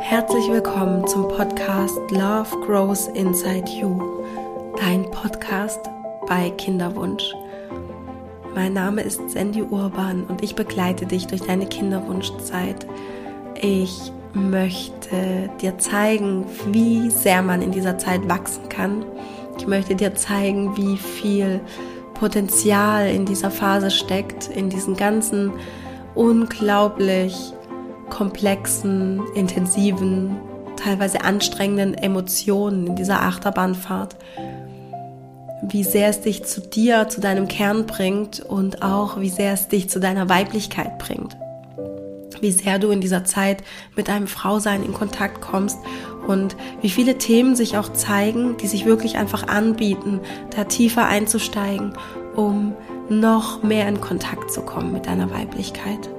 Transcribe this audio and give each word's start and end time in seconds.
Herzlich 0.00 0.48
willkommen 0.50 1.06
zum 1.06 1.28
Podcast 1.28 1.98
Love 2.10 2.66
Grows 2.66 3.08
Inside 3.08 3.70
You, 3.70 4.24
dein 4.76 5.08
Podcast 5.10 5.78
bei 6.26 6.50
Kinderwunsch. 6.50 7.34
Mein 8.54 8.72
Name 8.72 9.02
ist 9.02 9.30
Sandy 9.30 9.62
Urban 9.62 10.24
und 10.24 10.42
ich 10.42 10.56
begleite 10.56 11.06
dich 11.06 11.26
durch 11.26 11.42
deine 11.42 11.66
Kinderwunschzeit. 11.66 12.86
Ich 13.60 14.10
möchte 14.32 15.50
dir 15.60 15.78
zeigen, 15.78 16.46
wie 16.72 17.10
sehr 17.10 17.42
man 17.42 17.62
in 17.62 17.70
dieser 17.70 17.98
Zeit 17.98 18.28
wachsen 18.28 18.68
kann. 18.68 19.04
Ich 19.58 19.66
möchte 19.66 19.94
dir 19.94 20.14
zeigen, 20.14 20.76
wie 20.76 20.96
viel 20.96 21.60
Potenzial 22.14 23.08
in 23.08 23.26
dieser 23.26 23.50
Phase 23.50 23.90
steckt, 23.90 24.48
in 24.48 24.70
diesen 24.70 24.96
ganzen 24.96 25.52
unglaublich 26.14 27.52
komplexen, 28.20 29.22
intensiven, 29.34 30.36
teilweise 30.76 31.24
anstrengenden 31.24 31.94
Emotionen 31.94 32.88
in 32.88 32.94
dieser 32.94 33.22
Achterbahnfahrt. 33.22 34.14
Wie 35.62 35.84
sehr 35.84 36.10
es 36.10 36.20
dich 36.20 36.44
zu 36.44 36.60
dir, 36.60 37.08
zu 37.08 37.22
deinem 37.22 37.48
Kern 37.48 37.86
bringt 37.86 38.40
und 38.40 38.82
auch 38.82 39.18
wie 39.20 39.30
sehr 39.30 39.54
es 39.54 39.68
dich 39.68 39.88
zu 39.88 40.00
deiner 40.00 40.28
Weiblichkeit 40.28 40.98
bringt. 40.98 41.34
Wie 42.42 42.50
sehr 42.50 42.78
du 42.78 42.90
in 42.90 43.00
dieser 43.00 43.24
Zeit 43.24 43.64
mit 43.96 44.08
deinem 44.08 44.26
Frausein 44.26 44.84
in 44.84 44.92
Kontakt 44.92 45.40
kommst 45.40 45.78
und 46.28 46.56
wie 46.82 46.90
viele 46.90 47.16
Themen 47.16 47.56
sich 47.56 47.78
auch 47.78 47.90
zeigen, 47.90 48.58
die 48.58 48.66
sich 48.66 48.84
wirklich 48.84 49.16
einfach 49.16 49.48
anbieten, 49.48 50.20
da 50.54 50.64
tiefer 50.64 51.06
einzusteigen, 51.06 51.94
um 52.36 52.74
noch 53.08 53.62
mehr 53.62 53.88
in 53.88 54.02
Kontakt 54.02 54.52
zu 54.52 54.60
kommen 54.60 54.92
mit 54.92 55.06
deiner 55.06 55.30
Weiblichkeit. 55.30 56.10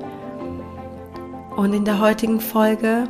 Und 1.55 1.73
in 1.73 1.85
der 1.85 1.99
heutigen 1.99 2.39
Folge 2.39 3.03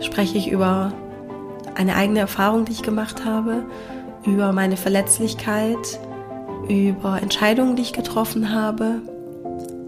spreche 0.00 0.38
ich 0.38 0.50
über 0.50 0.92
eine 1.74 1.96
eigene 1.96 2.20
Erfahrung, 2.20 2.64
die 2.64 2.72
ich 2.72 2.82
gemacht 2.82 3.24
habe, 3.24 3.62
über 4.24 4.52
meine 4.52 4.76
Verletzlichkeit, 4.76 5.98
über 6.68 7.20
Entscheidungen, 7.22 7.76
die 7.76 7.82
ich 7.82 7.92
getroffen 7.92 8.52
habe. 8.52 9.00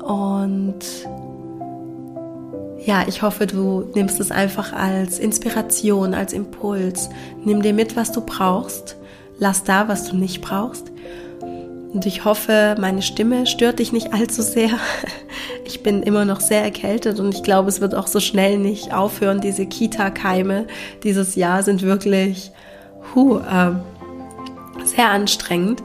Und 0.02 0.78
ja, 2.84 3.04
ich 3.06 3.22
hoffe, 3.22 3.46
du 3.46 3.90
nimmst 3.94 4.20
es 4.20 4.30
einfach 4.30 4.72
als 4.72 5.18
Inspiration, 5.18 6.14
als 6.14 6.32
Impuls. 6.32 7.08
Nimm 7.44 7.62
dir 7.62 7.72
mit, 7.72 7.96
was 7.96 8.12
du 8.12 8.20
brauchst. 8.20 8.96
Lass 9.38 9.64
da, 9.64 9.88
was 9.88 10.08
du 10.08 10.16
nicht 10.16 10.42
brauchst. 10.42 10.92
Und 11.92 12.06
ich 12.06 12.24
hoffe, 12.24 12.76
meine 12.78 13.02
Stimme 13.02 13.46
stört 13.46 13.78
dich 13.78 13.92
nicht 13.92 14.12
allzu 14.12 14.42
sehr. 14.42 14.70
Ich 15.74 15.82
bin 15.82 16.02
immer 16.04 16.24
noch 16.24 16.40
sehr 16.40 16.62
erkältet 16.62 17.18
und 17.18 17.34
ich 17.34 17.42
glaube, 17.42 17.68
es 17.68 17.80
wird 17.80 17.96
auch 17.96 18.06
so 18.06 18.20
schnell 18.20 18.58
nicht 18.58 18.94
aufhören. 18.94 19.40
Diese 19.40 19.66
Kita-Keime 19.66 20.66
dieses 21.02 21.34
Jahr 21.34 21.64
sind 21.64 21.82
wirklich 21.82 22.52
hu, 23.14 23.38
äh, 23.38 23.72
sehr 24.84 25.08
anstrengend. 25.10 25.82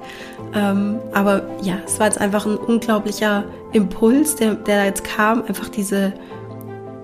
Ähm, 0.54 1.00
aber 1.12 1.42
ja, 1.64 1.80
es 1.86 2.00
war 2.00 2.06
jetzt 2.06 2.22
einfach 2.22 2.46
ein 2.46 2.56
unglaublicher 2.56 3.46
Impuls, 3.72 4.36
der, 4.36 4.54
der 4.54 4.86
jetzt 4.86 5.04
kam, 5.04 5.44
einfach 5.44 5.70
diese, 5.70 6.14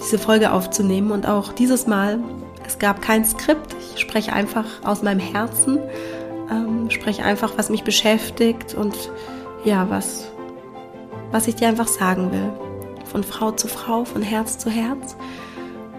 diese 0.01 0.19
Folge 0.19 0.51
aufzunehmen. 0.51 1.09
Und 1.09 1.27
auch 1.27 1.53
dieses 1.53 1.87
Mal, 1.87 2.19
es 2.67 2.77
gab 2.77 3.01
kein 3.01 3.25
Skript. 3.25 3.75
Ich 3.95 4.01
spreche 4.01 4.31
einfach 4.31 4.65
aus 4.83 5.01
meinem 5.01 5.19
Herzen 5.19 5.79
ähm, 6.51 6.89
spreche 6.91 7.23
einfach, 7.23 7.57
was 7.57 7.69
mich 7.69 7.83
beschäftigt 7.83 8.75
und 8.75 8.95
ja, 9.63 9.89
was, 9.89 10.31
was 11.31 11.47
ich 11.47 11.55
dir 11.55 11.67
einfach 11.67 11.87
sagen 11.87 12.31
will. 12.31 12.64
Von 13.15 13.23
Frau 13.23 13.51
zu 13.51 13.69
Frau, 13.69 14.03
von 14.03 14.21
Herz 14.21 14.57
zu 14.57 14.69
Herz. 14.69 15.15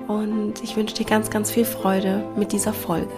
Und 0.06 0.62
ich 0.62 0.76
wünsche 0.76 0.96
dir 0.96 1.06
ganz, 1.06 1.30
ganz 1.30 1.50
viel 1.50 1.64
Freude 1.64 2.22
mit 2.36 2.52
dieser 2.52 2.74
Folge. 2.74 3.08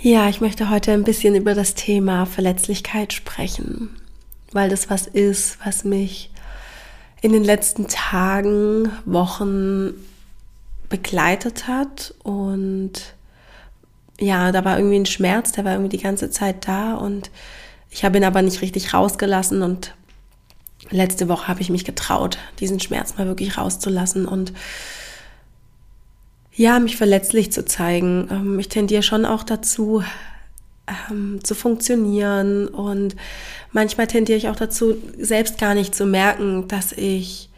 Ja, 0.00 0.30
ich 0.30 0.40
möchte 0.40 0.70
heute 0.70 0.92
ein 0.92 1.04
bisschen 1.04 1.34
über 1.34 1.52
das 1.52 1.74
Thema 1.74 2.24
Verletzlichkeit 2.24 3.12
sprechen, 3.12 3.94
weil 4.50 4.70
das 4.70 4.88
was 4.88 5.06
ist, 5.06 5.58
was 5.62 5.84
mich 5.84 6.30
in 7.20 7.34
den 7.34 7.44
letzten 7.44 7.86
Tagen, 7.86 8.90
Wochen 9.04 9.92
begleitet 10.88 11.68
hat. 11.68 12.14
Und 12.22 13.14
ja, 14.20 14.52
da 14.52 14.64
war 14.64 14.78
irgendwie 14.78 14.98
ein 14.98 15.06
Schmerz, 15.06 15.52
der 15.52 15.64
war 15.64 15.72
irgendwie 15.72 15.96
die 15.96 16.02
ganze 16.02 16.30
Zeit 16.30 16.68
da 16.68 16.94
und 16.94 17.30
ich 17.90 18.04
habe 18.04 18.16
ihn 18.16 18.24
aber 18.24 18.42
nicht 18.42 18.62
richtig 18.62 18.94
rausgelassen 18.94 19.62
und 19.62 19.94
letzte 20.90 21.28
Woche 21.28 21.48
habe 21.48 21.60
ich 21.60 21.70
mich 21.70 21.84
getraut, 21.84 22.38
diesen 22.60 22.80
Schmerz 22.80 23.16
mal 23.16 23.26
wirklich 23.26 23.58
rauszulassen 23.58 24.26
und 24.26 24.52
ja, 26.54 26.78
mich 26.78 26.96
verletzlich 26.96 27.50
zu 27.52 27.64
zeigen. 27.64 28.28
Ähm, 28.30 28.58
ich 28.58 28.68
tendiere 28.68 29.02
schon 29.02 29.24
auch 29.24 29.42
dazu, 29.42 30.04
ähm, 31.10 31.40
zu 31.42 31.54
funktionieren. 31.54 32.68
Und 32.68 33.16
manchmal 33.72 34.06
tendiere 34.06 34.38
ich 34.38 34.48
auch 34.48 34.56
dazu, 34.56 34.96
selbst 35.18 35.58
gar 35.58 35.74
nicht 35.74 35.94
zu 35.94 36.06
merken, 36.06 36.68
dass 36.68 36.92
ich 36.92 37.48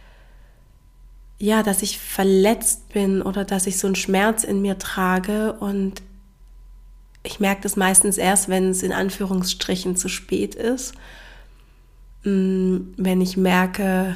ja, 1.36 1.64
dass 1.64 1.82
ich 1.82 1.98
verletzt 1.98 2.88
bin 2.90 3.20
oder 3.20 3.44
dass 3.44 3.66
ich 3.66 3.78
so 3.78 3.88
einen 3.88 3.96
Schmerz 3.96 4.44
in 4.44 4.62
mir 4.62 4.78
trage 4.78 5.52
und 5.54 6.00
ich 7.24 7.40
merke 7.40 7.62
das 7.62 7.76
meistens 7.76 8.18
erst, 8.18 8.48
wenn 8.48 8.70
es 8.70 8.82
in 8.82 8.92
Anführungsstrichen 8.92 9.96
zu 9.96 10.08
spät 10.08 10.54
ist. 10.54 10.94
Mm, 12.22 12.76
wenn 12.96 13.20
ich 13.20 13.36
merke, 13.36 14.14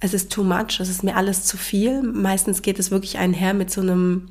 es 0.00 0.14
ist 0.14 0.32
too 0.32 0.42
much, 0.42 0.80
es 0.80 0.88
ist 0.88 1.04
mir 1.04 1.16
alles 1.16 1.44
zu 1.44 1.56
viel. 1.56 2.02
Meistens 2.02 2.62
geht 2.62 2.78
es 2.78 2.90
wirklich 2.90 3.18
einher 3.18 3.52
mit 3.52 3.70
so 3.70 3.82
einem 3.82 4.28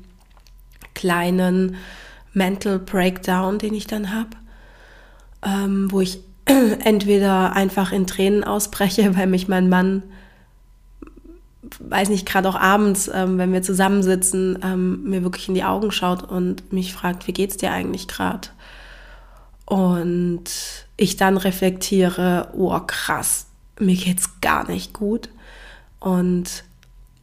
kleinen 0.94 1.76
Mental 2.32 2.78
Breakdown, 2.78 3.58
den 3.58 3.72
ich 3.72 3.86
dann 3.86 4.12
habe, 4.12 4.30
ähm, 5.44 5.90
wo 5.92 6.00
ich 6.00 6.20
entweder 6.84 7.54
einfach 7.54 7.92
in 7.92 8.06
Tränen 8.08 8.42
ausbreche, 8.42 9.16
weil 9.16 9.28
mich 9.28 9.46
mein 9.46 9.68
Mann, 9.68 10.02
weiß 11.78 12.08
nicht, 12.08 12.26
gerade 12.26 12.48
auch 12.48 12.56
abends, 12.56 13.10
ähm, 13.12 13.38
wenn 13.38 13.52
wir 13.52 13.62
zusammensitzen, 13.62 14.58
ähm, 14.62 15.04
mir 15.04 15.22
wirklich 15.22 15.48
in 15.48 15.54
die 15.54 15.64
Augen 15.64 15.90
schaut 15.90 16.22
und 16.22 16.72
mich 16.72 16.92
fragt, 16.92 17.26
wie 17.26 17.32
geht's 17.32 17.56
dir 17.56 17.72
eigentlich 17.72 18.08
gerade? 18.08 18.48
Und 19.64 20.44
ich 20.96 21.16
dann 21.16 21.36
reflektiere, 21.36 22.48
oh 22.54 22.78
krass, 22.80 23.46
mir 23.78 23.96
geht's 23.96 24.40
gar 24.40 24.68
nicht 24.68 24.92
gut. 24.92 25.28
Und 26.00 26.64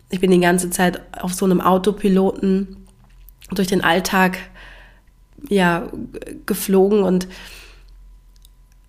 ich 0.09 0.19
bin 0.19 0.31
die 0.31 0.39
ganze 0.39 0.69
Zeit 0.69 1.01
auf 1.21 1.33
so 1.33 1.45
einem 1.45 1.61
Autopiloten 1.61 2.85
durch 3.51 3.67
den 3.67 3.83
Alltag 3.83 4.37
ja, 5.49 5.87
geflogen 6.45 7.03
und 7.03 7.27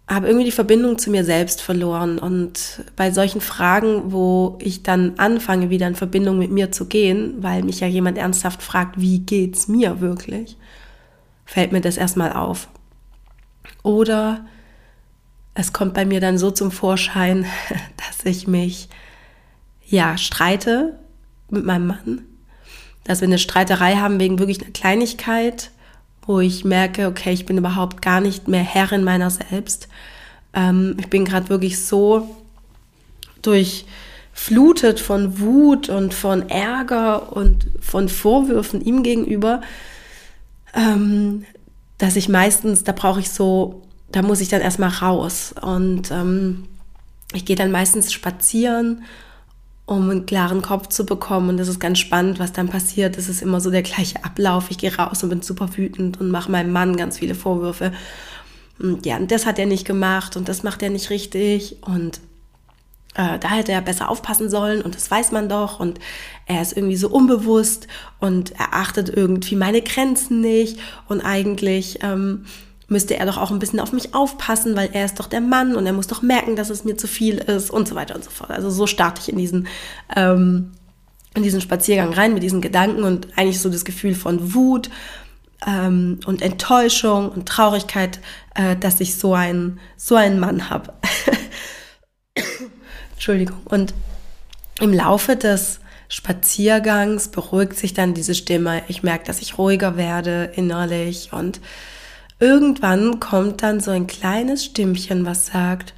habe 0.08 0.28
irgendwie 0.28 0.44
die 0.44 0.52
Verbindung 0.52 0.98
zu 0.98 1.10
mir 1.10 1.24
selbst 1.24 1.60
verloren. 1.60 2.18
Und 2.18 2.84
bei 2.94 3.10
solchen 3.10 3.40
Fragen, 3.40 4.12
wo 4.12 4.56
ich 4.60 4.82
dann 4.82 5.18
anfange, 5.18 5.68
wieder 5.68 5.88
in 5.88 5.96
Verbindung 5.96 6.38
mit 6.38 6.50
mir 6.50 6.70
zu 6.70 6.86
gehen, 6.86 7.34
weil 7.42 7.62
mich 7.64 7.80
ja 7.80 7.88
jemand 7.88 8.16
ernsthaft 8.16 8.62
fragt, 8.62 9.00
wie 9.00 9.18
geht's 9.18 9.66
mir 9.66 10.00
wirklich, 10.00 10.56
fällt 11.44 11.72
mir 11.72 11.80
das 11.80 11.96
erstmal 11.96 12.32
auf. 12.32 12.68
Oder 13.82 14.46
es 15.54 15.72
kommt 15.72 15.94
bei 15.94 16.04
mir 16.04 16.20
dann 16.20 16.38
so 16.38 16.52
zum 16.52 16.70
Vorschein, 16.70 17.46
dass 17.96 18.24
ich 18.24 18.46
mich 18.46 18.88
ja 19.84 20.16
streite 20.18 20.98
mit 21.50 21.64
meinem 21.64 21.88
Mann, 21.88 22.22
dass 23.04 23.20
wir 23.20 23.28
eine 23.28 23.38
Streiterei 23.38 23.96
haben 23.96 24.20
wegen 24.20 24.38
wirklich 24.38 24.62
einer 24.62 24.72
Kleinigkeit 24.72 25.70
wo 26.26 26.40
ich 26.40 26.64
merke, 26.64 27.06
okay, 27.06 27.32
ich 27.32 27.46
bin 27.46 27.58
überhaupt 27.58 28.02
gar 28.02 28.20
nicht 28.20 28.48
mehr 28.48 28.62
Herrin 28.62 29.04
meiner 29.04 29.30
selbst. 29.30 29.88
Ähm, 30.54 30.96
ich 30.98 31.08
bin 31.08 31.24
gerade 31.24 31.48
wirklich 31.48 31.84
so 31.84 32.36
durchflutet 33.42 34.98
von 34.98 35.38
Wut 35.40 35.88
und 35.88 36.14
von 36.14 36.48
Ärger 36.48 37.32
und 37.32 37.68
von 37.80 38.08
Vorwürfen 38.08 38.80
ihm 38.80 39.02
gegenüber, 39.02 39.60
ähm, 40.74 41.44
dass 41.98 42.16
ich 42.16 42.28
meistens, 42.28 42.84
da 42.84 42.92
brauche 42.92 43.20
ich 43.20 43.30
so, 43.30 43.82
da 44.10 44.22
muss 44.22 44.40
ich 44.40 44.48
dann 44.48 44.60
erstmal 44.60 44.90
raus. 44.90 45.54
Und 45.60 46.10
ähm, 46.10 46.64
ich 47.32 47.44
gehe 47.44 47.56
dann 47.56 47.70
meistens 47.70 48.12
spazieren 48.12 49.04
um 49.86 50.10
einen 50.10 50.26
klaren 50.26 50.62
Kopf 50.62 50.88
zu 50.88 51.06
bekommen. 51.06 51.48
Und 51.48 51.56
das 51.56 51.68
ist 51.68 51.78
ganz 51.78 52.00
spannend, 52.00 52.40
was 52.40 52.52
dann 52.52 52.68
passiert. 52.68 53.16
Es 53.16 53.28
ist 53.28 53.40
immer 53.40 53.60
so 53.60 53.70
der 53.70 53.82
gleiche 53.82 54.24
Ablauf. 54.24 54.70
Ich 54.70 54.78
gehe 54.78 54.94
raus 54.94 55.22
und 55.22 55.30
bin 55.30 55.42
super 55.42 55.68
wütend 55.76 56.20
und 56.20 56.30
mache 56.30 56.50
meinem 56.50 56.72
Mann 56.72 56.96
ganz 56.96 57.18
viele 57.18 57.36
Vorwürfe. 57.36 57.92
Und 58.78 59.06
ja, 59.06 59.16
und 59.16 59.30
das 59.30 59.46
hat 59.46 59.58
er 59.58 59.66
nicht 59.66 59.86
gemacht 59.86 60.36
und 60.36 60.48
das 60.48 60.64
macht 60.64 60.82
er 60.82 60.90
nicht 60.90 61.10
richtig. 61.10 61.76
Und 61.82 62.20
äh, 63.14 63.38
da 63.38 63.48
hätte 63.48 63.72
er 63.72 63.80
besser 63.80 64.10
aufpassen 64.10 64.50
sollen 64.50 64.82
und 64.82 64.96
das 64.96 65.08
weiß 65.08 65.30
man 65.30 65.48
doch. 65.48 65.78
Und 65.78 66.00
er 66.46 66.60
ist 66.60 66.76
irgendwie 66.76 66.96
so 66.96 67.08
unbewusst 67.08 67.86
und 68.18 68.58
er 68.58 68.74
achtet 68.74 69.08
irgendwie 69.08 69.54
meine 69.54 69.82
Grenzen 69.82 70.40
nicht. 70.40 70.80
Und 71.08 71.20
eigentlich 71.20 72.00
ähm, 72.02 72.44
müsste 72.88 73.16
er 73.16 73.26
doch 73.26 73.36
auch 73.36 73.50
ein 73.50 73.58
bisschen 73.58 73.80
auf 73.80 73.92
mich 73.92 74.14
aufpassen, 74.14 74.76
weil 74.76 74.90
er 74.92 75.04
ist 75.04 75.18
doch 75.18 75.26
der 75.26 75.40
Mann 75.40 75.74
und 75.76 75.86
er 75.86 75.92
muss 75.92 76.06
doch 76.06 76.22
merken, 76.22 76.56
dass 76.56 76.70
es 76.70 76.84
mir 76.84 76.96
zu 76.96 77.08
viel 77.08 77.38
ist 77.38 77.70
und 77.70 77.88
so 77.88 77.94
weiter 77.94 78.14
und 78.14 78.24
so 78.24 78.30
fort. 78.30 78.50
Also 78.50 78.70
so 78.70 78.86
starte 78.86 79.20
ich 79.20 79.28
in 79.28 79.38
diesen, 79.38 79.66
ähm, 80.14 80.72
in 81.34 81.42
diesen 81.42 81.60
Spaziergang 81.60 82.12
rein 82.12 82.34
mit 82.34 82.42
diesen 82.42 82.60
Gedanken 82.60 83.02
und 83.02 83.28
eigentlich 83.36 83.60
so 83.60 83.68
das 83.68 83.84
Gefühl 83.84 84.14
von 84.14 84.54
Wut 84.54 84.90
ähm, 85.66 86.20
und 86.26 86.42
Enttäuschung 86.42 87.30
und 87.30 87.48
Traurigkeit, 87.48 88.20
äh, 88.54 88.76
dass 88.76 89.00
ich 89.00 89.16
so 89.16 89.34
einen, 89.34 89.80
so 89.96 90.14
einen 90.14 90.38
Mann 90.38 90.70
habe. 90.70 90.92
Entschuldigung. 93.14 93.58
Und 93.64 93.94
im 94.80 94.92
Laufe 94.92 95.34
des 95.36 95.80
Spaziergangs 96.08 97.28
beruhigt 97.28 97.76
sich 97.76 97.94
dann 97.94 98.14
diese 98.14 98.34
Stimme. 98.34 98.82
Ich 98.86 99.02
merke, 99.02 99.24
dass 99.24 99.40
ich 99.40 99.58
ruhiger 99.58 99.96
werde 99.96 100.52
innerlich 100.54 101.30
und 101.32 101.60
irgendwann 102.38 103.20
kommt 103.20 103.62
dann 103.62 103.80
so 103.80 103.90
ein 103.90 104.06
kleines 104.06 104.64
Stimmchen, 104.64 105.24
was 105.24 105.46
sagt, 105.46 105.94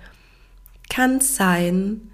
kann 0.88 1.16
es 1.16 1.36
sein, 1.36 2.10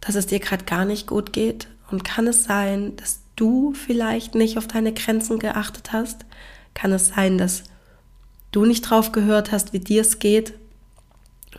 dass 0.00 0.14
es 0.14 0.26
dir 0.26 0.40
gerade 0.40 0.64
gar 0.64 0.84
nicht 0.84 1.06
gut 1.06 1.32
geht 1.32 1.68
und 1.90 2.04
kann 2.04 2.26
es 2.26 2.44
sein, 2.44 2.96
dass 2.96 3.20
du 3.36 3.72
vielleicht 3.74 4.34
nicht 4.34 4.58
auf 4.58 4.66
deine 4.66 4.92
Grenzen 4.92 5.38
geachtet 5.38 5.92
hast? 5.92 6.26
Kann 6.74 6.92
es 6.92 7.08
sein, 7.08 7.38
dass 7.38 7.64
du 8.52 8.64
nicht 8.64 8.82
drauf 8.82 9.12
gehört 9.12 9.52
hast, 9.52 9.72
wie 9.72 9.80
dir 9.80 10.02
es 10.02 10.18
geht 10.18 10.54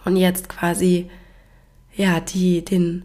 und 0.06 0.16
jetzt 0.16 0.50
quasi 0.50 1.10
ja, 1.98 2.19
die 2.19 2.63
den 2.63 3.04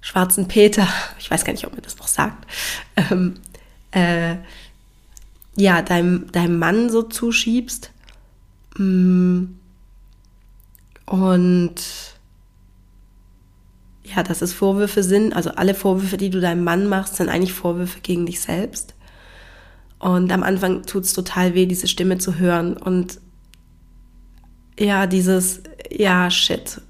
schwarzen 0.00 0.48
Peter, 0.48 0.86
ich 1.18 1.30
weiß 1.30 1.44
gar 1.44 1.52
nicht, 1.52 1.66
ob 1.66 1.72
man 1.72 1.82
das 1.82 1.96
noch 1.96 2.08
sagt, 2.08 2.46
ähm, 2.96 3.34
äh, 3.92 4.36
ja, 5.56 5.82
deinem, 5.82 6.30
deinem 6.32 6.58
Mann 6.58 6.90
so 6.90 7.02
zuschiebst. 7.02 7.91
Und 8.76 9.74
ja, 14.04 14.22
dass 14.22 14.42
es 14.42 14.52
Vorwürfe 14.52 15.02
sind, 15.02 15.34
also 15.34 15.50
alle 15.50 15.74
Vorwürfe, 15.74 16.16
die 16.16 16.30
du 16.30 16.40
deinem 16.40 16.64
Mann 16.64 16.88
machst, 16.88 17.16
sind 17.16 17.28
eigentlich 17.28 17.52
Vorwürfe 17.52 18.00
gegen 18.00 18.26
dich 18.26 18.40
selbst. 18.40 18.94
Und 19.98 20.32
am 20.32 20.42
Anfang 20.42 20.82
tut 20.82 21.04
es 21.04 21.12
total 21.12 21.54
weh, 21.54 21.66
diese 21.66 21.86
Stimme 21.86 22.18
zu 22.18 22.38
hören. 22.38 22.76
Und 22.76 23.20
ja, 24.78 25.06
dieses, 25.06 25.62
ja, 25.90 26.30
shit. 26.30 26.80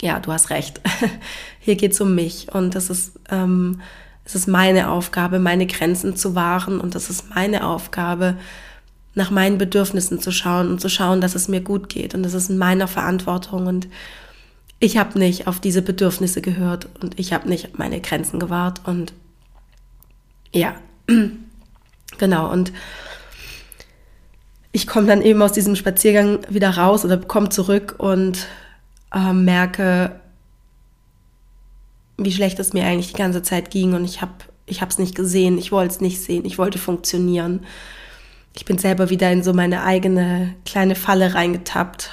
Ja, 0.00 0.20
du 0.20 0.32
hast 0.32 0.50
recht. 0.50 0.80
Hier 1.60 1.76
geht 1.76 1.92
es 1.92 2.00
um 2.00 2.14
mich. 2.14 2.48
Und 2.52 2.74
das 2.74 2.90
ist, 2.90 3.18
ähm, 3.30 3.80
es 4.24 4.34
ist 4.34 4.46
meine 4.46 4.90
Aufgabe, 4.90 5.38
meine 5.38 5.66
Grenzen 5.66 6.14
zu 6.14 6.34
wahren. 6.34 6.80
Und 6.80 6.94
das 6.94 7.08
ist 7.08 7.34
meine 7.34 7.66
Aufgabe, 7.66 8.36
nach 9.14 9.30
meinen 9.30 9.58
Bedürfnissen 9.58 10.20
zu 10.20 10.30
schauen 10.30 10.70
und 10.70 10.80
zu 10.80 10.88
schauen, 10.88 11.20
dass 11.20 11.34
es 11.34 11.48
mir 11.48 11.60
gut 11.60 11.88
geht. 11.88 12.14
Und 12.14 12.22
das 12.22 12.34
ist 12.34 12.48
in 12.48 12.58
meiner 12.58 12.88
Verantwortung. 12.88 13.66
Und 13.66 13.88
ich 14.78 14.96
habe 14.96 15.18
nicht 15.18 15.46
auf 15.46 15.60
diese 15.60 15.82
Bedürfnisse 15.82 16.40
gehört 16.40 16.88
und 17.00 17.18
ich 17.18 17.32
habe 17.32 17.48
nicht 17.48 17.78
meine 17.78 18.00
Grenzen 18.00 18.40
gewahrt. 18.40 18.80
Und 18.84 19.12
ja, 20.52 20.74
genau. 22.18 22.50
Und 22.50 22.72
ich 24.72 24.86
komme 24.86 25.06
dann 25.06 25.20
eben 25.20 25.42
aus 25.42 25.52
diesem 25.52 25.76
Spaziergang 25.76 26.40
wieder 26.48 26.70
raus 26.70 27.04
oder 27.04 27.18
komme 27.18 27.50
zurück 27.50 27.96
und 27.98 28.46
äh, 29.14 29.34
merke, 29.34 30.18
wie 32.16 32.32
schlecht 32.32 32.58
es 32.58 32.72
mir 32.72 32.86
eigentlich 32.86 33.12
die 33.12 33.18
ganze 33.18 33.42
Zeit 33.42 33.70
ging. 33.70 33.92
Und 33.92 34.06
ich 34.06 34.22
habe 34.22 34.32
ich 34.64 34.80
es 34.80 34.98
nicht 34.98 35.14
gesehen, 35.14 35.58
ich 35.58 35.70
wollte 35.70 35.94
es 35.94 36.00
nicht 36.00 36.22
sehen, 36.22 36.46
ich 36.46 36.56
wollte 36.56 36.78
funktionieren 36.78 37.66
ich 38.54 38.64
bin 38.64 38.78
selber 38.78 39.10
wieder 39.10 39.30
in 39.30 39.42
so 39.42 39.52
meine 39.52 39.82
eigene 39.82 40.54
kleine 40.64 40.94
Falle 40.94 41.34
reingetappt 41.34 42.10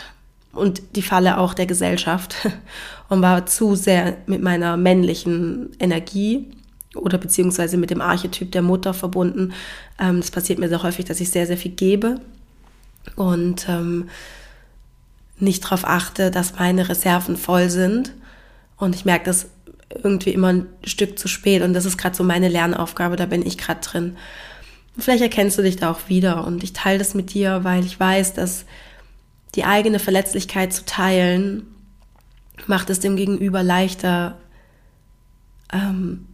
und 0.54 0.82
die 0.96 1.02
Falle 1.02 1.38
auch 1.38 1.54
der 1.54 1.66
Gesellschaft 1.66 2.36
und 3.10 3.22
war 3.22 3.46
zu 3.46 3.76
sehr 3.76 4.18
mit 4.26 4.42
meiner 4.42 4.78
männlichen 4.78 5.72
Energie 5.80 6.46
oder 6.96 7.18
beziehungsweise 7.18 7.78
mit 7.78 7.92
dem 7.92 8.02
Archetyp 8.02 8.52
der 8.52 8.62
Mutter 8.62 8.94
verbunden. 8.94 9.54
Ähm, 10.00 10.22
das 10.22 10.32
passiert 10.32 10.60
mir 10.60 10.70
sehr 10.70 10.84
häufig, 10.84 11.06
dass 11.06 11.20
ich 11.20 11.30
sehr, 11.30 11.46
sehr 11.46 11.58
viel 11.58 11.72
gebe 11.72 12.20
und 13.16 13.68
ähm, 13.70 14.10
nicht 15.38 15.64
darauf 15.64 15.86
achte, 15.86 16.32
dass 16.32 16.58
meine 16.58 16.90
Reserven 16.90 17.38
voll 17.38 17.70
sind. 17.70 18.14
Und 18.78 18.96
ich 18.96 19.06
merke 19.06 19.26
das 19.26 19.48
irgendwie 20.04 20.32
immer 20.32 20.50
ein 20.50 20.68
Stück 20.84 21.18
zu 21.18 21.28
spät 21.28 21.62
und 21.64 21.74
das 21.74 21.86
ist 21.86 21.98
gerade 21.98 22.16
so 22.16 22.24
meine 22.24 22.48
Lernaufgabe, 22.48 23.16
da 23.16 23.26
bin 23.26 23.46
ich 23.46 23.58
gerade 23.58 23.82
drin. 23.82 24.18
Vielleicht 24.98 25.22
erkennst 25.22 25.58
du 25.58 25.62
dich 25.62 25.78
da 25.78 25.92
auch 25.92 26.10
wieder 26.10 26.46
und 26.46 26.64
ich 26.64 26.74
teile 26.74 27.00
das 27.00 27.14
mit 27.14 27.34
dir, 27.34 27.64
weil 27.64 27.86
ich 27.86 28.00
weiß, 28.00 28.34
dass 28.34 28.66
die 29.56 29.64
eigene 29.64 30.00
Verletzlichkeit 30.00 30.74
zu 30.74 30.86
teilen 30.86 31.68
macht 32.68 32.90
es 32.90 33.00
dem 33.00 33.16
Gegenüber 33.16 33.64
leichter, 33.64 34.38
ähm, 35.72 36.26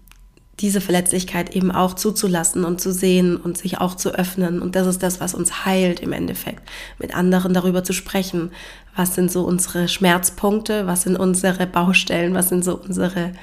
diese 0.62 0.80
Verletzlichkeit 0.80 1.54
eben 1.54 1.72
auch 1.72 1.96
zuzulassen 1.96 2.64
und 2.64 2.80
zu 2.80 2.94
sehen 2.94 3.36
und 3.36 3.58
sich 3.58 3.80
auch 3.80 3.96
zu 3.96 4.16
öffnen. 4.16 4.62
Und 4.62 4.76
das 4.76 4.88
ist 4.88 5.04
das, 5.04 5.20
was 5.20 5.34
uns 5.34 5.66
heilt 5.66 6.00
im 6.00 6.14
Endeffekt, 6.14 6.64
mit 6.98 7.14
anderen 7.14 7.54
darüber 7.54 7.84
zu 7.84 7.92
sprechen. 7.92 8.52
Was 8.96 9.16
sind 9.16 9.30
so 9.30 9.44
unsere 9.44 9.90
Schmerzpunkte? 9.90 10.88
Was 10.88 11.02
sind 11.02 11.18
unsere 11.18 11.68
Baustellen? 11.68 12.34
Was 12.34 12.50
sind 12.50 12.64
so 12.64 12.76
unsere 12.76 13.34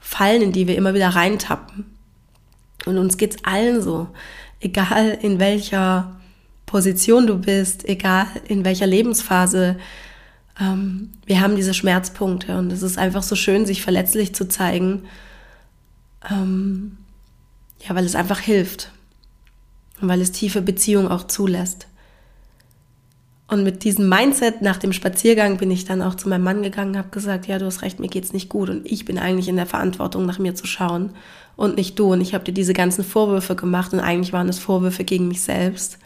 Fallen, 0.00 0.40
in 0.40 0.52
die 0.52 0.66
wir 0.66 0.76
immer 0.76 0.94
wieder 0.94 1.10
reintappen? 1.10 1.84
Und 2.86 2.98
uns 2.98 3.16
geht's 3.16 3.36
allen 3.44 3.82
so, 3.82 4.08
egal 4.60 5.18
in 5.20 5.38
welcher 5.38 6.20
Position 6.66 7.26
du 7.26 7.38
bist, 7.38 7.88
egal 7.88 8.26
in 8.46 8.64
welcher 8.64 8.86
Lebensphase. 8.86 9.76
Ähm, 10.60 11.10
wir 11.26 11.40
haben 11.40 11.56
diese 11.56 11.74
Schmerzpunkte 11.74 12.56
und 12.56 12.72
es 12.72 12.82
ist 12.82 12.98
einfach 12.98 13.22
so 13.22 13.34
schön, 13.34 13.66
sich 13.66 13.82
verletzlich 13.82 14.34
zu 14.34 14.48
zeigen. 14.48 15.04
Ähm, 16.30 16.98
ja, 17.86 17.94
weil 17.94 18.04
es 18.04 18.14
einfach 18.14 18.40
hilft 18.40 18.92
und 20.00 20.08
weil 20.08 20.20
es 20.20 20.32
tiefe 20.32 20.62
Beziehungen 20.62 21.08
auch 21.08 21.26
zulässt. 21.26 21.86
Und 23.50 23.64
mit 23.64 23.82
diesem 23.82 24.08
Mindset 24.08 24.62
nach 24.62 24.76
dem 24.76 24.92
Spaziergang 24.92 25.56
bin 25.56 25.72
ich 25.72 25.84
dann 25.84 26.02
auch 26.02 26.14
zu 26.14 26.28
meinem 26.28 26.44
Mann 26.44 26.62
gegangen, 26.62 26.96
habe 26.96 27.08
gesagt, 27.08 27.48
ja, 27.48 27.58
du 27.58 27.66
hast 27.66 27.82
recht, 27.82 27.98
mir 27.98 28.06
geht's 28.06 28.32
nicht 28.32 28.48
gut 28.48 28.70
und 28.70 28.86
ich 28.86 29.04
bin 29.04 29.18
eigentlich 29.18 29.48
in 29.48 29.56
der 29.56 29.66
Verantwortung, 29.66 30.24
nach 30.24 30.38
mir 30.38 30.54
zu 30.54 30.68
schauen 30.68 31.10
und 31.56 31.76
nicht 31.76 31.98
du. 31.98 32.12
Und 32.12 32.20
ich 32.20 32.32
habe 32.32 32.44
dir 32.44 32.52
diese 32.52 32.74
ganzen 32.74 33.02
Vorwürfe 33.02 33.56
gemacht 33.56 33.92
und 33.92 33.98
eigentlich 33.98 34.32
waren 34.32 34.48
es 34.48 34.60
Vorwürfe 34.60 35.02
gegen 35.02 35.26
mich 35.26 35.42
selbst. 35.42 35.98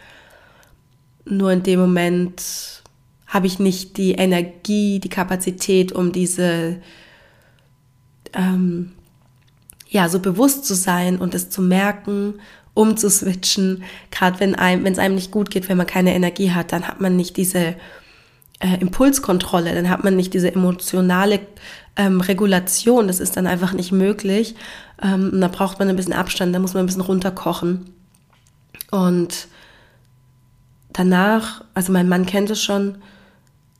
Nur 1.27 1.53
in 1.53 1.63
dem 1.63 1.81
Moment 1.81 2.83
habe 3.27 3.47
ich 3.47 3.59
nicht 3.59 3.99
die 3.99 4.13
Energie, 4.13 4.99
die 4.99 5.11
Kapazität, 5.11 5.93
um 5.93 6.13
diese 6.13 6.81
ähm, 8.33 8.93
ja 9.91 10.09
so 10.09 10.19
bewusst 10.19 10.65
zu 10.65 10.75
sein 10.75 11.19
und 11.19 11.35
es 11.35 11.51
zu 11.51 11.61
merken 11.61 12.37
umzuswitchen. 12.75 13.85
Gerade 14.11 14.41
wenn 14.41 14.55
einem, 14.55 14.85
wenn 14.85 14.93
es 14.93 14.99
einem 14.99 15.15
nicht 15.15 15.31
gut 15.31 15.51
geht, 15.51 15.69
wenn 15.69 15.77
man 15.77 15.87
keine 15.87 16.15
Energie 16.15 16.51
hat, 16.51 16.73
dann 16.73 16.87
hat 16.87 17.01
man 17.01 17.17
nicht 17.17 17.37
diese 17.37 17.77
äh, 18.61 18.81
Impulskontrolle, 18.81 19.75
dann 19.75 19.89
hat 19.89 20.05
man 20.05 20.17
nicht 20.17 20.35
diese 20.35 20.53
emotionale 20.53 21.41
ähm, 21.97 22.21
Regulation. 22.21 23.07
Das 23.07 23.21
ist 23.21 23.37
dann 23.37 23.47
einfach 23.47 23.73
nicht 23.73 23.93
möglich. 23.93 24.55
Ähm, 25.03 25.31
und 25.33 25.41
da 25.41 25.49
braucht 25.49 25.79
man 25.79 25.89
ein 25.89 25.97
bisschen 25.97 26.13
Abstand, 26.13 26.55
da 26.55 26.59
muss 26.59 26.75
man 26.75 26.83
ein 26.83 26.87
bisschen 26.87 27.03
runterkochen. 27.03 27.91
Und 28.91 29.49
danach, 30.93 31.65
also 31.75 31.93
mein 31.93 32.09
Mann 32.09 32.27
kennt 32.27 32.51
es 32.51 32.63
schon, 32.63 32.99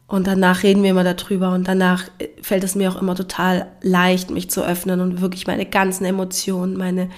und 0.07 0.27
danach 0.27 0.63
reden 0.63 0.83
wir 0.83 0.91
immer 0.91 1.03
darüber 1.03 1.51
und 1.53 1.67
danach 1.67 2.05
fällt 2.43 2.63
es 2.63 2.75
mir 2.75 2.91
auch 2.91 3.01
immer 3.01 3.15
total 3.15 3.67
leicht, 3.81 4.31
mich 4.31 4.51
zu 4.51 4.63
öffnen 4.63 5.01
und 5.01 5.21
wirklich 5.23 5.47
meine 5.47 5.65
ganzen 5.65 6.05
Emotionen, 6.05 6.77
meine 6.77 7.09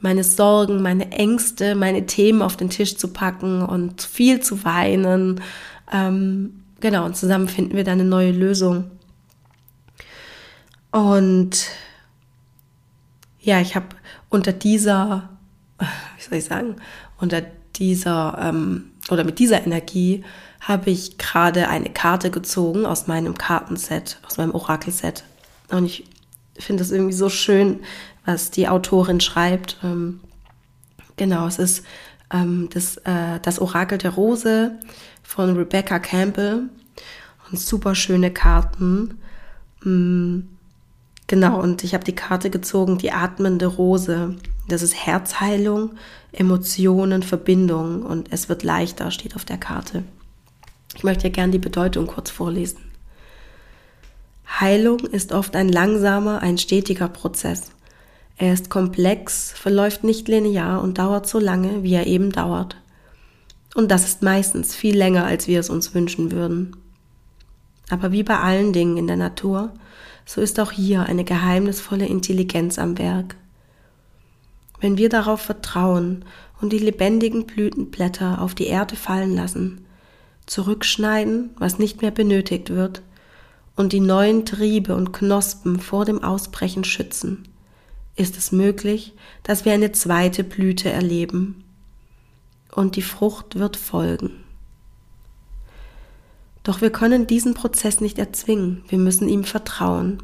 meine 0.00 0.24
Sorgen, 0.24 0.82
meine 0.82 1.10
Ängste, 1.10 1.74
meine 1.74 2.06
Themen 2.06 2.42
auf 2.42 2.56
den 2.56 2.70
Tisch 2.70 2.96
zu 2.96 3.08
packen 3.08 3.62
und 3.62 4.02
viel 4.02 4.40
zu 4.40 4.64
weinen. 4.64 5.40
Ähm, 5.92 6.64
genau, 6.80 7.04
und 7.04 7.16
zusammen 7.16 7.48
finden 7.48 7.76
wir 7.76 7.84
dann 7.84 8.00
eine 8.00 8.08
neue 8.08 8.32
Lösung. 8.32 8.90
Und 10.90 11.68
ja, 13.40 13.60
ich 13.60 13.74
habe 13.76 13.86
unter 14.28 14.52
dieser, 14.52 15.28
wie 15.78 16.22
soll 16.22 16.38
ich 16.38 16.44
sagen, 16.44 16.76
unter 17.18 17.42
dieser 17.76 18.38
ähm, 18.40 18.90
oder 19.10 19.24
mit 19.24 19.38
dieser 19.38 19.64
Energie 19.64 20.24
habe 20.60 20.90
ich 20.90 21.18
gerade 21.18 21.68
eine 21.68 21.90
Karte 21.90 22.30
gezogen 22.30 22.84
aus 22.84 23.06
meinem 23.06 23.38
Kartenset, 23.38 24.18
aus 24.26 24.36
meinem 24.36 24.54
Orakelset. 24.54 25.24
Und 25.70 25.86
ich 25.86 26.04
finde 26.58 26.82
es 26.82 26.90
irgendwie 26.90 27.14
so 27.14 27.28
schön, 27.28 27.80
was 28.28 28.50
die 28.50 28.68
Autorin 28.68 29.20
schreibt. 29.20 29.78
Ähm, 29.82 30.20
genau, 31.16 31.46
es 31.46 31.58
ist 31.58 31.84
ähm, 32.30 32.68
das, 32.72 32.98
äh, 32.98 33.40
das 33.40 33.58
Orakel 33.58 33.96
der 33.96 34.10
Rose 34.10 34.72
von 35.22 35.56
Rebecca 35.56 35.98
Campbell. 35.98 36.68
Und 37.50 37.58
super 37.58 37.94
schöne 37.94 38.30
Karten. 38.30 39.18
Mm, 39.82 40.40
genau, 41.26 41.58
und 41.58 41.82
ich 41.82 41.94
habe 41.94 42.04
die 42.04 42.14
Karte 42.14 42.50
gezogen, 42.50 42.98
die 42.98 43.12
atmende 43.12 43.64
Rose. 43.64 44.36
Das 44.68 44.82
ist 44.82 44.94
Herzheilung, 44.94 45.92
Emotionen, 46.30 47.22
Verbindung 47.22 48.02
und 48.02 48.30
es 48.30 48.50
wird 48.50 48.62
leichter, 48.62 49.10
steht 49.10 49.34
auf 49.34 49.46
der 49.46 49.56
Karte. 49.56 50.04
Ich 50.94 51.04
möchte 51.04 51.28
ja 51.28 51.32
gern 51.32 51.50
die 51.50 51.58
Bedeutung 51.58 52.06
kurz 52.06 52.28
vorlesen. 52.28 52.80
Heilung 54.60 54.98
ist 55.00 55.32
oft 55.32 55.56
ein 55.56 55.70
langsamer, 55.70 56.42
ein 56.42 56.58
stetiger 56.58 57.08
Prozess. 57.08 57.70
Er 58.38 58.52
ist 58.52 58.70
komplex, 58.70 59.52
verläuft 59.52 60.04
nicht 60.04 60.28
linear 60.28 60.80
und 60.80 60.98
dauert 60.98 61.28
so 61.28 61.40
lange, 61.40 61.82
wie 61.82 61.94
er 61.94 62.06
eben 62.06 62.30
dauert. 62.30 62.76
Und 63.74 63.90
das 63.90 64.04
ist 64.04 64.22
meistens 64.22 64.76
viel 64.76 64.96
länger, 64.96 65.26
als 65.26 65.48
wir 65.48 65.58
es 65.58 65.68
uns 65.68 65.92
wünschen 65.92 66.30
würden. 66.30 66.76
Aber 67.90 68.12
wie 68.12 68.22
bei 68.22 68.38
allen 68.38 68.72
Dingen 68.72 68.96
in 68.96 69.08
der 69.08 69.16
Natur, 69.16 69.72
so 70.24 70.40
ist 70.40 70.60
auch 70.60 70.70
hier 70.70 71.04
eine 71.04 71.24
geheimnisvolle 71.24 72.06
Intelligenz 72.06 72.78
am 72.78 72.96
Werk. 72.96 73.34
Wenn 74.80 74.98
wir 74.98 75.08
darauf 75.08 75.40
vertrauen 75.40 76.24
und 76.60 76.72
die 76.72 76.78
lebendigen 76.78 77.44
Blütenblätter 77.44 78.40
auf 78.40 78.54
die 78.54 78.66
Erde 78.66 78.94
fallen 78.94 79.34
lassen, 79.34 79.84
zurückschneiden, 80.46 81.50
was 81.58 81.80
nicht 81.80 82.02
mehr 82.02 82.12
benötigt 82.12 82.70
wird, 82.70 83.02
und 83.74 83.92
die 83.92 84.00
neuen 84.00 84.44
Triebe 84.44 84.94
und 84.94 85.12
Knospen 85.12 85.80
vor 85.80 86.04
dem 86.04 86.22
Ausbrechen 86.22 86.84
schützen, 86.84 87.44
ist 88.18 88.36
es 88.36 88.52
möglich, 88.52 89.14
dass 89.42 89.64
wir 89.64 89.72
eine 89.72 89.92
zweite 89.92 90.44
Blüte 90.44 90.90
erleben. 90.90 91.64
Und 92.74 92.96
die 92.96 93.02
Frucht 93.02 93.58
wird 93.58 93.76
folgen. 93.76 94.44
Doch 96.62 96.80
wir 96.80 96.90
können 96.90 97.26
diesen 97.26 97.54
Prozess 97.54 98.00
nicht 98.00 98.18
erzwingen, 98.18 98.84
wir 98.88 98.98
müssen 98.98 99.28
ihm 99.28 99.44
vertrauen. 99.44 100.22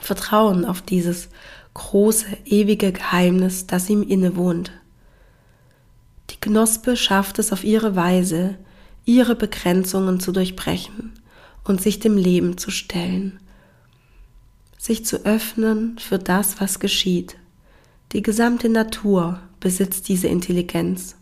Vertrauen 0.00 0.64
auf 0.64 0.80
dieses 0.80 1.28
große, 1.74 2.26
ewige 2.46 2.92
Geheimnis, 2.92 3.66
das 3.66 3.90
ihm 3.90 4.02
innewohnt. 4.02 4.72
Die 6.30 6.40
Knospe 6.40 6.96
schafft 6.96 7.38
es 7.38 7.52
auf 7.52 7.64
ihre 7.64 7.94
Weise, 7.96 8.56
ihre 9.04 9.34
Begrenzungen 9.34 10.20
zu 10.20 10.32
durchbrechen 10.32 11.12
und 11.64 11.82
sich 11.82 11.98
dem 11.98 12.16
Leben 12.16 12.56
zu 12.56 12.70
stellen, 12.70 13.38
sich 14.84 15.06
zu 15.06 15.24
öffnen 15.24 15.98
für 15.98 16.18
das, 16.18 16.60
was 16.60 16.78
geschieht. 16.78 17.36
Die 18.12 18.20
gesamte 18.20 18.68
Natur 18.68 19.40
besitzt 19.58 20.08
diese 20.08 20.28
Intelligenz. 20.28 21.16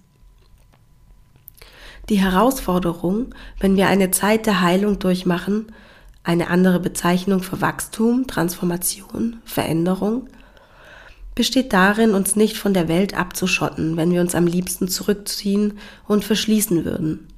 Die 2.09 2.19
Herausforderung, 2.19 3.33
wenn 3.61 3.77
wir 3.77 3.87
eine 3.87 4.11
Zeit 4.11 4.47
der 4.47 4.63
Heilung 4.63 4.99
durchmachen, 4.99 5.67
eine 6.25 6.49
andere 6.49 6.81
Bezeichnung 6.81 7.41
für 7.41 7.61
Wachstum, 7.61 8.27
Transformation, 8.27 9.41
Veränderung, 9.45 10.27
besteht 11.37 11.73
darin, 11.73 12.15
uns 12.15 12.35
nicht 12.35 12.57
von 12.57 12.75
der 12.75 12.89
Welt 12.89 13.17
abzuschotten, 13.17 13.97
wenn 13.97 14.11
wir 14.11 14.23
uns 14.23 14.35
am 14.35 14.49
liebsten 14.49 14.89
zurückziehen 14.89 15.79
und 16.09 16.25
verschließen 16.25 16.85
würden. 16.85 17.29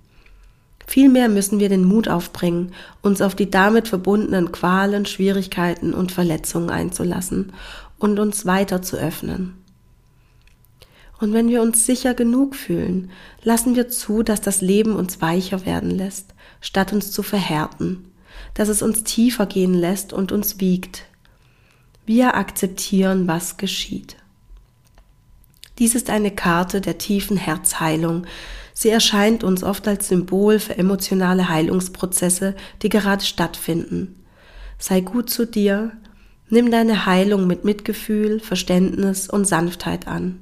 Vielmehr 0.86 1.28
müssen 1.28 1.60
wir 1.60 1.68
den 1.68 1.84
Mut 1.84 2.08
aufbringen, 2.08 2.72
uns 3.02 3.22
auf 3.22 3.34
die 3.34 3.50
damit 3.50 3.88
verbundenen 3.88 4.52
Qualen, 4.52 5.06
Schwierigkeiten 5.06 5.94
und 5.94 6.12
Verletzungen 6.12 6.70
einzulassen 6.70 7.52
und 7.98 8.18
uns 8.18 8.44
weiter 8.44 8.82
zu 8.82 8.96
öffnen. 8.96 9.54
Und 11.20 11.32
wenn 11.32 11.48
wir 11.48 11.62
uns 11.62 11.86
sicher 11.86 12.12
genug 12.12 12.54
fühlen, 12.54 13.10
lassen 13.42 13.76
wir 13.76 13.88
zu, 13.88 14.22
dass 14.22 14.40
das 14.40 14.60
Leben 14.60 14.94
uns 14.96 15.22
weicher 15.22 15.64
werden 15.64 15.90
lässt, 15.90 16.34
statt 16.60 16.92
uns 16.92 17.12
zu 17.12 17.22
verhärten, 17.22 18.10
dass 18.52 18.68
es 18.68 18.82
uns 18.82 19.04
tiefer 19.04 19.46
gehen 19.46 19.74
lässt 19.74 20.12
und 20.12 20.32
uns 20.32 20.60
wiegt. 20.60 21.04
Wir 22.04 22.34
akzeptieren, 22.34 23.26
was 23.26 23.56
geschieht. 23.56 24.16
Dies 25.78 25.94
ist 25.94 26.10
eine 26.10 26.30
Karte 26.30 26.80
der 26.80 26.98
tiefen 26.98 27.36
Herzheilung, 27.36 28.26
Sie 28.74 28.90
erscheint 28.90 29.44
uns 29.44 29.62
oft 29.62 29.86
als 29.86 30.08
Symbol 30.08 30.58
für 30.58 30.76
emotionale 30.76 31.48
Heilungsprozesse, 31.48 32.56
die 32.82 32.88
gerade 32.88 33.24
stattfinden. 33.24 34.16
Sei 34.78 35.00
gut 35.00 35.30
zu 35.30 35.46
dir, 35.46 35.92
nimm 36.50 36.70
deine 36.70 37.06
Heilung 37.06 37.46
mit 37.46 37.64
Mitgefühl, 37.64 38.40
Verständnis 38.40 39.30
und 39.30 39.46
Sanftheit 39.46 40.08
an. 40.08 40.40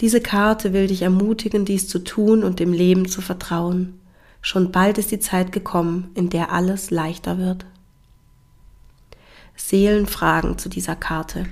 Diese 0.00 0.20
Karte 0.20 0.72
will 0.72 0.88
dich 0.88 1.02
ermutigen, 1.02 1.64
dies 1.64 1.88
zu 1.88 2.00
tun 2.00 2.42
und 2.42 2.58
dem 2.58 2.72
Leben 2.72 3.06
zu 3.06 3.20
vertrauen. 3.20 4.00
Schon 4.40 4.72
bald 4.72 4.98
ist 4.98 5.10
die 5.10 5.20
Zeit 5.20 5.52
gekommen, 5.52 6.10
in 6.14 6.30
der 6.30 6.52
alles 6.52 6.90
leichter 6.90 7.38
wird. 7.38 7.66
Seelenfragen 9.56 10.58
zu 10.58 10.68
dieser 10.68 10.96
Karte. 10.96 11.46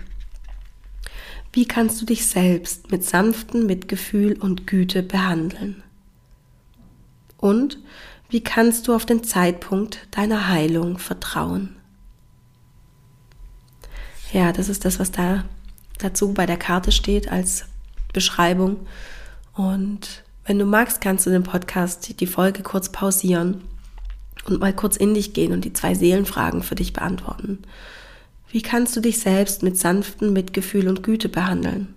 Wie 1.54 1.66
kannst 1.66 2.02
du 2.02 2.04
dich 2.04 2.26
selbst 2.26 2.90
mit 2.90 3.04
sanftem 3.04 3.64
Mitgefühl 3.66 4.36
und 4.40 4.66
Güte 4.66 5.04
behandeln? 5.04 5.84
Und 7.36 7.78
wie 8.28 8.42
kannst 8.42 8.88
du 8.88 8.92
auf 8.92 9.06
den 9.06 9.22
Zeitpunkt 9.22 10.08
deiner 10.10 10.48
Heilung 10.48 10.98
vertrauen? 10.98 11.76
Ja, 14.32 14.50
das 14.50 14.68
ist 14.68 14.84
das, 14.84 14.98
was 14.98 15.12
da 15.12 15.44
dazu 15.98 16.34
bei 16.34 16.44
der 16.44 16.56
Karte 16.56 16.90
steht 16.90 17.30
als 17.30 17.66
Beschreibung. 18.12 18.88
Und 19.52 20.24
wenn 20.46 20.58
du 20.58 20.64
magst, 20.64 21.00
kannst 21.00 21.24
du 21.24 21.30
den 21.30 21.44
Podcast, 21.44 22.18
die 22.18 22.26
Folge 22.26 22.64
kurz 22.64 22.88
pausieren 22.88 23.62
und 24.46 24.58
mal 24.58 24.74
kurz 24.74 24.96
in 24.96 25.14
dich 25.14 25.34
gehen 25.34 25.52
und 25.52 25.64
die 25.64 25.72
zwei 25.72 25.94
Seelenfragen 25.94 26.64
für 26.64 26.74
dich 26.74 26.92
beantworten. 26.92 27.62
Wie 28.54 28.62
kannst 28.62 28.94
du 28.94 29.00
dich 29.00 29.18
selbst 29.18 29.64
mit 29.64 29.76
sanftem 29.76 30.32
Mitgefühl 30.32 30.86
und 30.86 31.02
Güte 31.02 31.28
behandeln? 31.28 31.92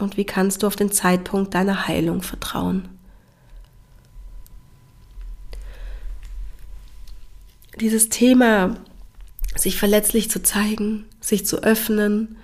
Und 0.00 0.16
wie 0.16 0.24
kannst 0.24 0.60
du 0.60 0.66
auf 0.66 0.74
den 0.74 0.90
Zeitpunkt 0.90 1.54
deiner 1.54 1.86
Heilung 1.86 2.20
vertrauen? 2.20 2.88
Dieses 7.78 8.08
Thema, 8.08 8.76
sich 9.54 9.78
verletzlich 9.78 10.32
zu 10.32 10.42
zeigen, 10.42 11.04
sich 11.20 11.46
zu 11.46 11.62
öffnen, 11.62 12.36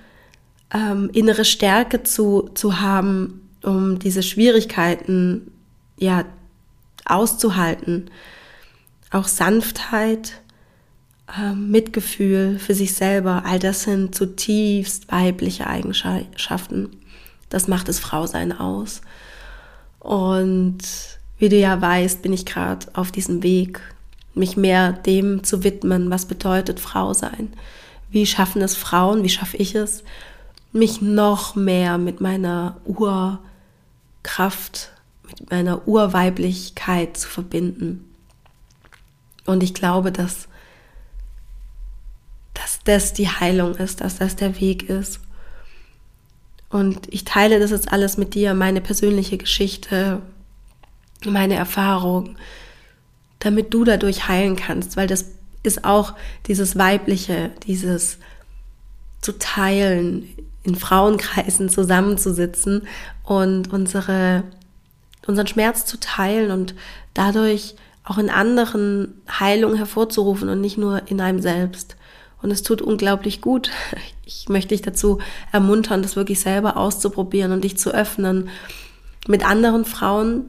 ähm, 0.72 1.10
innere 1.12 1.44
Stärke 1.44 2.04
zu, 2.04 2.50
zu 2.54 2.80
haben, 2.80 3.48
um 3.64 3.98
diese 3.98 4.22
Schwierigkeiten 4.22 5.50
ja 5.98 6.24
auszuhalten, 7.04 8.12
auch 9.10 9.26
Sanftheit, 9.26 10.40
Mitgefühl 11.54 12.58
für 12.58 12.74
sich 12.74 12.94
selber, 12.94 13.44
all 13.46 13.58
das 13.58 13.84
sind 13.84 14.14
zutiefst 14.14 15.10
weibliche 15.10 15.66
Eigenschaften. 15.66 16.90
Das 17.48 17.68
macht 17.68 17.88
das 17.88 17.98
Frausein 17.98 18.52
aus. 18.52 19.00
Und 19.98 20.78
wie 21.38 21.48
du 21.48 21.56
ja 21.56 21.80
weißt, 21.80 22.22
bin 22.22 22.32
ich 22.32 22.46
gerade 22.46 22.86
auf 22.94 23.12
diesem 23.12 23.42
Weg, 23.42 23.80
mich 24.34 24.56
mehr 24.56 24.92
dem 24.92 25.44
zu 25.44 25.64
widmen, 25.64 26.10
was 26.10 26.26
bedeutet 26.26 26.80
Frau 26.80 27.12
sein. 27.12 27.52
Wie 28.10 28.26
schaffen 28.26 28.62
es 28.62 28.76
Frauen, 28.76 29.22
wie 29.22 29.28
schaffe 29.28 29.56
ich 29.56 29.74
es, 29.74 30.02
mich 30.72 31.02
noch 31.02 31.56
mehr 31.56 31.98
mit 31.98 32.20
meiner 32.20 32.76
Urkraft, 32.84 34.92
mit 35.28 35.50
meiner 35.50 35.86
Urweiblichkeit 35.86 37.16
zu 37.16 37.28
verbinden. 37.28 38.04
Und 39.46 39.62
ich 39.62 39.74
glaube, 39.74 40.12
dass 40.12 40.48
dass 42.60 42.80
das 42.84 43.12
die 43.12 43.28
Heilung 43.28 43.74
ist, 43.76 44.00
dass 44.00 44.18
das 44.18 44.36
der 44.36 44.60
Weg 44.60 44.88
ist. 44.88 45.20
Und 46.68 47.12
ich 47.12 47.24
teile 47.24 47.58
das 47.58 47.70
jetzt 47.70 47.92
alles 47.92 48.16
mit 48.16 48.34
dir, 48.34 48.54
meine 48.54 48.80
persönliche 48.80 49.38
Geschichte, 49.38 50.20
meine 51.24 51.54
Erfahrung, 51.54 52.36
damit 53.38 53.72
du 53.72 53.84
dadurch 53.84 54.28
heilen 54.28 54.56
kannst, 54.56 54.96
weil 54.96 55.06
das 55.06 55.26
ist 55.62 55.84
auch 55.84 56.14
dieses 56.46 56.76
Weibliche, 56.76 57.50
dieses 57.66 58.18
zu 59.20 59.32
teilen, 59.38 60.28
in 60.62 60.74
Frauenkreisen 60.74 61.70
zusammenzusitzen 61.70 62.86
und 63.24 63.72
unsere, 63.72 64.44
unseren 65.26 65.46
Schmerz 65.46 65.86
zu 65.86 65.98
teilen 65.98 66.50
und 66.50 66.74
dadurch 67.14 67.74
auch 68.04 68.18
in 68.18 68.30
anderen 68.30 69.14
Heilung 69.28 69.74
hervorzurufen 69.74 70.48
und 70.48 70.60
nicht 70.60 70.78
nur 70.78 71.08
in 71.08 71.20
einem 71.20 71.40
selbst. 71.40 71.96
Und 72.42 72.50
es 72.50 72.62
tut 72.62 72.82
unglaublich 72.82 73.40
gut. 73.40 73.70
Ich 74.24 74.48
möchte 74.48 74.68
dich 74.68 74.82
dazu 74.82 75.18
ermuntern, 75.52 76.02
das 76.02 76.16
wirklich 76.16 76.40
selber 76.40 76.76
auszuprobieren 76.76 77.52
und 77.52 77.64
dich 77.64 77.76
zu 77.76 77.92
öffnen 77.92 78.48
mit 79.26 79.44
anderen 79.44 79.84
Frauen 79.84 80.46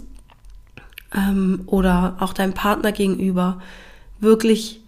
ähm, 1.13 1.63
oder 1.65 2.17
auch 2.19 2.33
deinem 2.33 2.53
Partner 2.53 2.91
gegenüber. 2.91 3.61
Wirklich, 4.19 4.81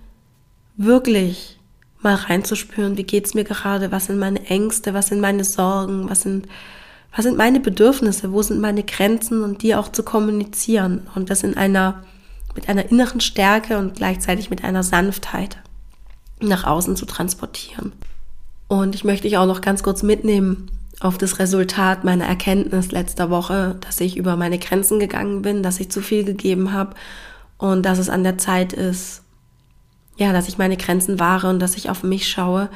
wirklich 0.77 1.59
mal 2.01 2.15
reinzuspüren, 2.15 2.97
wie 2.97 3.03
geht's 3.03 3.33
mir 3.33 3.43
gerade, 3.43 3.91
was 3.91 4.05
sind 4.05 4.19
meine 4.19 4.45
Ängste, 4.45 4.93
was 4.93 5.07
sind 5.07 5.21
meine 5.21 5.43
Sorgen, 5.43 6.09
was 6.09 6.21
sind, 6.21 6.47
was 7.15 7.23
sind 7.23 7.37
meine 7.37 7.59
Bedürfnisse, 7.59 8.31
wo 8.31 8.41
sind 8.41 8.59
meine 8.59 8.83
Grenzen 8.83 9.43
und 9.43 9.63
die 9.63 9.75
auch 9.75 9.89
zu 9.89 10.03
kommunizieren 10.03 11.07
und 11.15 11.29
das 11.29 11.43
in 11.43 11.55
einer, 11.55 12.03
mit 12.55 12.69
einer 12.69 12.89
inneren 12.91 13.21
Stärke 13.21 13.77
und 13.77 13.95
gleichzeitig 13.95 14.49
mit 14.49 14.63
einer 14.63 14.83
Sanftheit 14.83 15.57
nach 16.47 16.63
außen 16.63 16.95
zu 16.95 17.05
transportieren. 17.05 17.93
Und 18.67 18.95
ich 18.95 19.03
möchte 19.03 19.27
dich 19.27 19.37
auch 19.37 19.45
noch 19.45 19.61
ganz 19.61 19.83
kurz 19.83 20.03
mitnehmen 20.03 20.71
auf 20.99 21.17
das 21.17 21.39
Resultat 21.39 22.03
meiner 22.03 22.25
Erkenntnis 22.25 22.91
letzter 22.91 23.29
Woche, 23.29 23.75
dass 23.81 23.99
ich 23.99 24.17
über 24.17 24.35
meine 24.35 24.59
Grenzen 24.59 24.99
gegangen 24.99 25.41
bin, 25.41 25.63
dass 25.63 25.79
ich 25.79 25.91
zu 25.91 26.01
viel 26.01 26.23
gegeben 26.23 26.71
habe 26.71 26.95
und 27.57 27.83
dass 27.83 27.99
es 27.99 28.09
an 28.09 28.23
der 28.23 28.37
Zeit 28.37 28.73
ist, 28.73 29.21
ja, 30.17 30.31
dass 30.31 30.47
ich 30.47 30.57
meine 30.57 30.77
Grenzen 30.77 31.19
wahre 31.19 31.49
und 31.49 31.59
dass 31.59 31.75
ich 31.75 31.89
auf 31.89 32.03
mich 32.03 32.29
schaue 32.29 32.69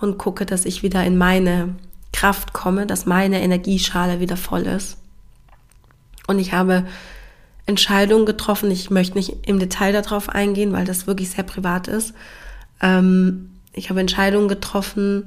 und 0.00 0.18
gucke, 0.18 0.46
dass 0.46 0.64
ich 0.64 0.82
wieder 0.82 1.04
in 1.04 1.18
meine 1.18 1.74
Kraft 2.12 2.52
komme, 2.52 2.86
dass 2.86 3.06
meine 3.06 3.42
Energieschale 3.42 4.20
wieder 4.20 4.36
voll 4.36 4.62
ist. 4.62 4.96
Und 6.26 6.38
ich 6.38 6.52
habe 6.52 6.86
Entscheidungen 7.66 8.26
getroffen. 8.26 8.70
Ich 8.70 8.90
möchte 8.90 9.18
nicht 9.18 9.46
im 9.46 9.58
Detail 9.58 9.92
darauf 9.92 10.28
eingehen, 10.28 10.72
weil 10.72 10.84
das 10.84 11.06
wirklich 11.06 11.30
sehr 11.30 11.44
privat 11.44 11.88
ist. 11.88 12.14
Ähm, 12.80 13.50
ich 13.72 13.90
habe 13.90 14.00
Entscheidungen 14.00 14.48
getroffen, 14.48 15.26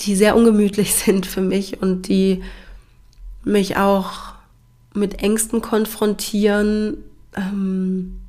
die 0.00 0.16
sehr 0.16 0.36
ungemütlich 0.36 0.94
sind 1.04 1.26
für 1.26 1.40
mich 1.40 1.80
und 1.82 2.08
die 2.08 2.42
mich 3.44 3.76
auch 3.76 4.34
mit 4.92 5.22
Ängsten 5.22 5.60
konfrontieren, 5.62 6.98
ähm, 7.36 8.20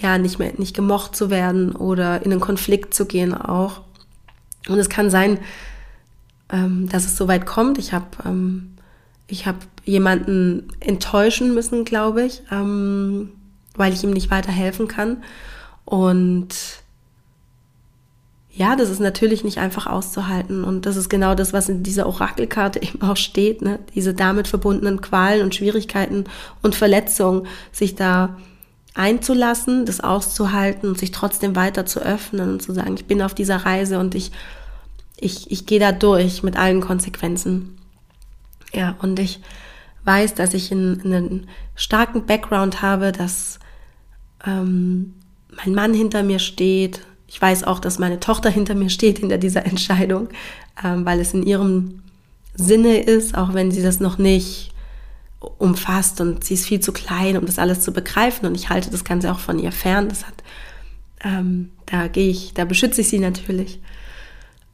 ja, 0.00 0.16
nicht 0.16 0.38
mehr, 0.38 0.52
nicht 0.56 0.74
gemocht 0.74 1.14
zu 1.14 1.28
werden 1.28 1.72
oder 1.72 2.24
in 2.24 2.32
einen 2.32 2.40
Konflikt 2.40 2.94
zu 2.94 3.04
gehen 3.04 3.34
auch. 3.34 3.82
Und 4.68 4.78
es 4.78 4.88
kann 4.88 5.10
sein, 5.10 5.38
ähm, 6.50 6.88
dass 6.88 7.04
es 7.04 7.16
so 7.16 7.28
weit 7.28 7.44
kommt. 7.44 7.78
Ich 7.78 7.92
habe 7.92 8.06
ähm, 8.24 8.70
ich 9.30 9.46
habe 9.46 9.58
jemanden 9.84 10.68
enttäuschen 10.80 11.54
müssen, 11.54 11.84
glaube 11.84 12.24
ich, 12.24 12.42
ähm, 12.50 13.30
weil 13.76 13.92
ich 13.92 14.02
ihm 14.02 14.10
nicht 14.10 14.30
weiterhelfen 14.30 14.88
kann. 14.88 15.22
Und 15.84 16.54
ja, 18.52 18.76
das 18.76 18.90
ist 18.90 19.00
natürlich 19.00 19.44
nicht 19.44 19.58
einfach 19.58 19.86
auszuhalten. 19.86 20.64
Und 20.64 20.84
das 20.84 20.96
ist 20.96 21.08
genau 21.08 21.34
das, 21.34 21.52
was 21.52 21.68
in 21.68 21.82
dieser 21.82 22.06
Orakelkarte 22.06 22.82
eben 22.82 23.02
auch 23.02 23.16
steht. 23.16 23.62
Ne? 23.62 23.78
Diese 23.94 24.14
damit 24.14 24.48
verbundenen 24.48 25.00
Qualen 25.00 25.42
und 25.42 25.54
Schwierigkeiten 25.54 26.24
und 26.62 26.74
Verletzungen, 26.74 27.46
sich 27.72 27.94
da 27.94 28.36
einzulassen, 28.94 29.86
das 29.86 30.00
auszuhalten 30.00 30.88
und 30.88 30.98
sich 30.98 31.12
trotzdem 31.12 31.54
weiter 31.54 31.86
zu 31.86 32.00
öffnen 32.00 32.50
und 32.50 32.62
zu 32.62 32.72
sagen, 32.72 32.94
ich 32.96 33.06
bin 33.06 33.22
auf 33.22 33.34
dieser 33.34 33.58
Reise 33.58 34.00
und 34.00 34.14
ich, 34.16 34.32
ich, 35.16 35.50
ich 35.50 35.64
gehe 35.64 35.78
da 35.78 35.92
durch 35.92 36.42
mit 36.42 36.56
allen 36.56 36.80
Konsequenzen. 36.80 37.78
Ja, 38.74 38.96
und 39.00 39.18
ich 39.20 39.40
weiß, 40.04 40.34
dass 40.34 40.54
ich 40.54 40.72
einen, 40.72 41.00
einen 41.02 41.46
starken 41.76 42.26
Background 42.26 42.82
habe, 42.82 43.12
dass 43.12 43.60
ähm, 44.44 45.14
mein 45.56 45.74
Mann 45.74 45.94
hinter 45.94 46.22
mir 46.22 46.38
steht. 46.38 47.00
Ich 47.26 47.40
weiß 47.40 47.64
auch, 47.64 47.78
dass 47.78 47.98
meine 47.98 48.20
Tochter 48.20 48.50
hinter 48.50 48.74
mir 48.74 48.90
steht, 48.90 49.18
hinter 49.18 49.38
dieser 49.38 49.64
Entscheidung, 49.66 50.28
ähm, 50.82 51.04
weil 51.04 51.20
es 51.20 51.34
in 51.34 51.44
ihrem 51.44 52.02
Sinne 52.54 52.98
ist, 52.98 53.36
auch 53.36 53.54
wenn 53.54 53.70
sie 53.70 53.82
das 53.82 54.00
noch 54.00 54.18
nicht 54.18 54.72
umfasst 55.58 56.20
und 56.20 56.44
sie 56.44 56.54
ist 56.54 56.66
viel 56.66 56.80
zu 56.80 56.92
klein, 56.92 57.36
um 57.36 57.46
das 57.46 57.58
alles 57.58 57.80
zu 57.80 57.92
begreifen 57.92 58.46
und 58.46 58.54
ich 58.54 58.68
halte 58.68 58.90
das 58.90 59.04
Ganze 59.04 59.32
auch 59.32 59.38
von 59.38 59.58
ihr 59.58 59.72
fern. 59.72 60.08
Das 60.08 60.26
hat, 60.26 60.34
ähm, 61.24 61.70
da 61.86 62.08
gehe 62.08 62.28
ich, 62.28 62.52
da 62.54 62.64
beschütze 62.64 63.00
ich 63.00 63.08
sie 63.08 63.18
natürlich. 63.18 63.80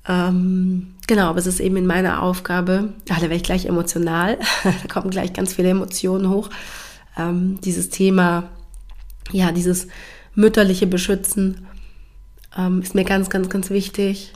Ähm, 0.08 0.94
genau, 1.06 1.28
aber 1.28 1.38
es 1.38 1.46
ist 1.46 1.60
eben 1.60 1.76
in 1.76 1.86
meiner 1.86 2.22
Aufgabe, 2.22 2.94
ja, 3.08 3.16
da 3.16 3.22
werde 3.22 3.36
ich 3.36 3.42
gleich 3.42 3.66
emotional, 3.66 4.38
da 4.64 4.92
kommen 4.92 5.10
gleich 5.10 5.32
ganz 5.32 5.54
viele 5.54 5.70
Emotionen 5.70 6.30
hoch. 6.30 6.50
Ähm, 7.16 7.60
dieses 7.62 7.90
Thema, 7.90 8.50
ja, 9.32 9.52
dieses 9.52 9.88
mütterliche 10.36 10.86
Beschützen 10.86 11.66
ähm, 12.56 12.82
ist 12.82 12.94
mir 12.94 13.04
ganz, 13.04 13.28
ganz, 13.28 13.48
ganz 13.48 13.70
wichtig. 13.70 14.32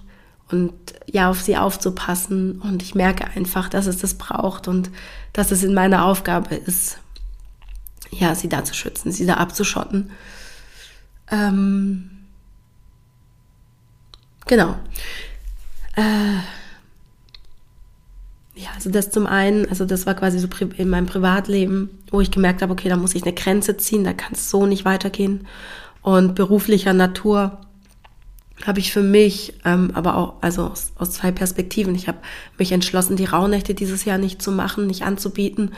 Und 0.50 0.72
ja, 1.06 1.30
auf 1.30 1.40
sie 1.40 1.56
aufzupassen. 1.56 2.60
Und 2.60 2.82
ich 2.82 2.96
merke 2.96 3.28
einfach, 3.36 3.68
dass 3.68 3.86
es 3.86 3.98
das 3.98 4.14
braucht 4.14 4.66
und 4.66 4.90
dass 5.32 5.52
es 5.52 5.62
in 5.62 5.74
meiner 5.74 6.04
Aufgabe 6.04 6.56
ist, 6.56 6.98
ja, 8.10 8.34
sie 8.34 8.48
da 8.48 8.64
zu 8.64 8.74
schützen, 8.74 9.12
sie 9.12 9.26
da 9.26 9.34
abzuschotten. 9.34 10.10
Ähm, 11.30 12.10
genau. 14.46 14.74
Äh, 15.94 16.40
ja, 18.56 18.70
also 18.74 18.90
das 18.90 19.10
zum 19.10 19.26
einen, 19.26 19.68
also 19.68 19.84
das 19.84 20.06
war 20.06 20.14
quasi 20.14 20.38
so 20.38 20.48
in 20.76 20.90
meinem 20.90 21.06
Privatleben, 21.06 21.90
wo 22.10 22.20
ich 22.20 22.30
gemerkt 22.32 22.60
habe, 22.62 22.72
okay, 22.72 22.88
da 22.88 22.96
muss 22.96 23.14
ich 23.14 23.22
eine 23.22 23.32
Grenze 23.32 23.76
ziehen, 23.76 24.02
da 24.02 24.12
kann 24.12 24.32
es 24.32 24.50
so 24.50 24.66
nicht 24.66 24.84
weitergehen. 24.84 25.46
Und 26.02 26.34
beruflicher 26.34 26.92
Natur 26.92 27.58
habe 28.66 28.78
ich 28.78 28.92
für 28.92 29.02
mich, 29.02 29.54
ähm, 29.64 29.90
aber 29.94 30.16
auch, 30.16 30.34
also 30.42 30.66
aus, 30.66 30.92
aus 30.96 31.12
zwei 31.12 31.30
Perspektiven, 31.30 31.94
ich 31.94 32.08
habe 32.08 32.18
mich 32.58 32.72
entschlossen, 32.72 33.16
die 33.16 33.24
Rauhnächte 33.24 33.74
dieses 33.74 34.04
Jahr 34.04 34.18
nicht 34.18 34.42
zu 34.42 34.52
machen, 34.52 34.86
nicht 34.86 35.02
anzubieten, 35.02 35.72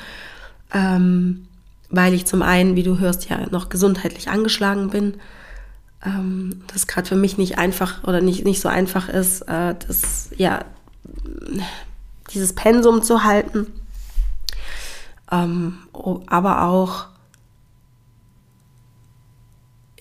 ähm, 0.73 1.47
weil 1.91 2.15
ich 2.15 2.27
zum 2.27 2.43
einen, 2.43 2.75
wie 2.75 2.83
du 2.83 2.99
hörst, 2.99 3.29
ja 3.29 3.47
noch 3.51 3.69
gesundheitlich 3.69 4.29
angeschlagen 4.29 4.91
bin 4.91 5.15
ähm, 6.05 6.63
das 6.73 6.87
gerade 6.87 7.09
für 7.09 7.17
mich 7.17 7.39
nicht 7.39 7.59
einfach 7.59 8.05
oder 8.05 8.21
nicht, 8.21 8.45
nicht 8.45 8.61
so 8.61 8.69
einfach 8.69 9.09
ist, 9.09 9.43
äh, 9.43 9.75
das, 9.87 10.31
ja, 10.37 10.65
dieses 12.33 12.55
Pensum 12.55 13.03
zu 13.03 13.25
halten. 13.25 13.67
Ähm, 15.31 15.79
aber 16.27 16.63
auch, 16.65 17.07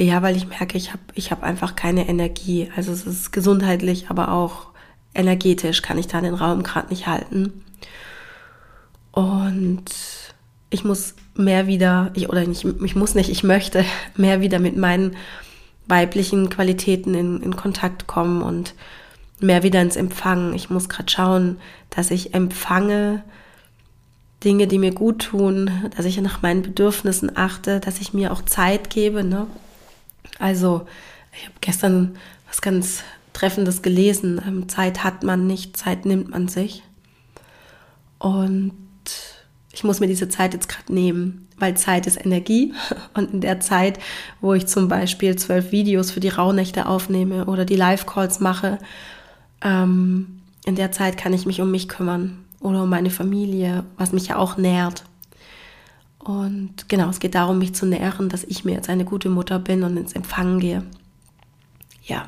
ja, 0.04 0.22
weil 0.22 0.36
ich 0.36 0.48
merke, 0.48 0.78
ich 0.78 0.92
habe 0.92 1.04
ich 1.14 1.32
hab 1.32 1.44
einfach 1.44 1.76
keine 1.76 2.08
Energie. 2.08 2.70
Also 2.76 2.92
es 2.92 3.06
ist 3.06 3.32
gesundheitlich, 3.32 4.10
aber 4.10 4.32
auch 4.32 4.68
energetisch 5.14 5.82
kann 5.82 5.98
ich 5.98 6.08
da 6.08 6.22
den 6.22 6.34
Raum 6.34 6.64
gerade 6.64 6.90
nicht 6.90 7.08
halten. 7.08 7.64
Und 9.12 9.86
ich 10.70 10.84
muss 10.84 11.16
mehr 11.36 11.68
wieder, 11.68 12.12
ich, 12.14 12.30
oder 12.30 12.46
nicht, 12.46 12.66
ich 12.66 12.96
muss 12.96 13.14
nicht, 13.14 13.30
ich 13.30 13.44
möchte 13.44 13.86
mehr 14.16 14.42
wieder 14.42 14.60
mit 14.60 14.78
meinen 14.78 15.16
weiblichen 15.88 16.50
Qualitäten 16.50 17.14
in, 17.14 17.42
in 17.42 17.56
Kontakt 17.56 18.08
kommen 18.08 18.42
und 18.42 18.74
mehr 19.40 19.64
wieder 19.64 19.82
ins 19.82 19.98
Empfangen. 19.98 20.54
Ich 20.54 20.70
muss 20.70 20.90
gerade 20.90 21.12
schauen, 21.12 21.58
dass 21.90 22.12
ich 22.12 22.34
empfange 22.34 23.24
Dinge, 24.44 24.68
die 24.68 24.80
mir 24.80 24.94
gut 24.94 25.20
tun, 25.24 25.70
dass 25.96 26.06
ich 26.06 26.20
nach 26.22 26.42
meinen 26.42 26.62
Bedürfnissen 26.62 27.36
achte, 27.36 27.80
dass 27.80 28.00
ich 28.00 28.14
mir 28.14 28.32
auch 28.32 28.42
Zeit 28.44 28.90
gebe. 28.90 29.24
Ne? 29.24 29.48
Also, 30.42 30.88
ich 31.38 31.46
habe 31.46 31.56
gestern 31.62 32.18
was 32.48 32.62
ganz 32.62 33.04
Treffendes 33.34 33.82
gelesen. 33.82 34.42
Ähm, 34.46 34.70
Zeit 34.70 35.04
hat 35.04 35.24
man 35.24 35.48
nicht, 35.48 35.78
Zeit 35.78 36.06
nimmt 36.06 36.30
man 36.30 36.48
sich. 36.48 36.84
Und 38.18 38.74
ich 39.72 39.84
muss 39.84 40.00
mir 40.00 40.08
diese 40.08 40.30
Zeit 40.30 40.54
jetzt 40.54 40.68
gerade 40.68 40.94
nehmen, 40.94 41.48
weil 41.58 41.78
Zeit 41.78 42.08
ist 42.08 42.24
Energie. 42.24 42.74
Und 43.14 43.34
in 43.34 43.42
der 43.42 43.60
Zeit, 43.60 44.00
wo 44.42 44.54
ich 44.54 44.68
zum 44.68 44.88
Beispiel 44.88 45.36
zwölf 45.36 45.72
Videos 45.72 46.12
für 46.12 46.20
die 46.20 46.30
Rauhnächte 46.30 46.88
aufnehme 46.88 47.46
oder 47.46 47.64
die 47.64 47.76
Live-Calls 47.76 48.40
mache, 48.40 48.80
ähm, 49.62 50.42
in 50.66 50.76
der 50.76 50.92
Zeit 50.92 51.18
kann 51.18 51.34
ich 51.34 51.46
mich 51.46 51.62
um 51.62 51.72
mich 51.72 51.88
kümmern 51.88 52.46
oder 52.60 52.84
um 52.84 52.90
meine 52.90 53.10
Familie, 53.10 53.84
was 53.98 54.12
mich 54.12 54.28
ja 54.28 54.38
auch 54.38 54.58
nährt. 54.58 55.04
Und 56.24 56.88
genau, 56.88 57.10
es 57.10 57.20
geht 57.20 57.34
darum, 57.34 57.58
mich 57.58 57.74
zu 57.74 57.86
nähren, 57.86 58.30
dass 58.30 58.44
ich 58.44 58.64
mir 58.64 58.74
jetzt 58.74 58.90
eine 58.90 59.06
gute 59.06 59.30
Mutter 59.30 59.58
bin 59.58 59.84
und 59.84 59.98
ins 59.98 60.14
Empfangen 60.14 60.60
gehe. 60.60 60.84
Ja. 62.04 62.28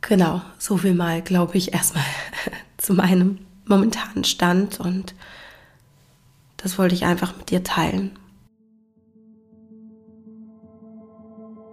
Genau, 0.00 0.40
so 0.58 0.78
viel 0.78 0.94
mal, 0.94 1.20
glaube 1.20 1.58
ich, 1.58 1.74
erstmal 1.74 2.04
zu 2.78 2.94
meinem 2.94 3.38
momentanen 3.66 4.24
Stand 4.24 4.80
und 4.80 5.14
das 6.56 6.78
wollte 6.78 6.94
ich 6.94 7.04
einfach 7.04 7.36
mit 7.36 7.50
dir 7.50 7.62
teilen. 7.62 8.18